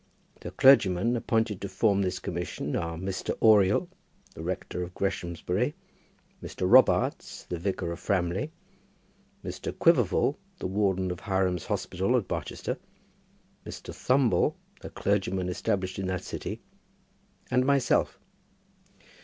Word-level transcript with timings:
The 0.39 0.49
clergymen 0.49 1.15
appointed 1.15 1.61
to 1.61 1.69
form 1.69 2.01
this 2.01 2.17
commission 2.17 2.75
are 2.75 2.97
Mr. 2.97 3.37
Oriel, 3.39 3.87
the 4.33 4.41
rector 4.41 4.81
of 4.81 4.95
Greshamsbury, 4.95 5.75
Mr. 6.41 6.67
Robarts, 6.67 7.43
the 7.43 7.59
vicar 7.59 7.91
of 7.91 7.99
Framley, 7.99 8.51
Mr. 9.45 9.71
Quiverful, 9.77 10.39
the 10.57 10.65
warden 10.65 11.11
of 11.11 11.19
Hiram's 11.19 11.67
Hospital 11.67 12.17
at 12.17 12.27
Barchester, 12.27 12.79
Mr. 13.63 13.93
Thumble, 13.93 14.55
a 14.81 14.89
clergyman 14.89 15.49
established 15.49 15.99
in 15.99 16.07
that 16.07 16.23
city, 16.23 16.61
and 17.51 17.63
myself. 17.63 18.17